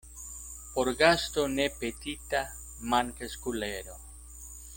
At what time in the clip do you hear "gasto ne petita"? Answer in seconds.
1.01-2.41